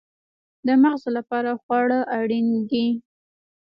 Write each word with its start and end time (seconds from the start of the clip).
د 0.67 0.69
مغز 0.83 1.03
لپاره 1.17 1.51
خواړه 1.61 1.99
اړین 2.17 2.47
دي 2.69 2.87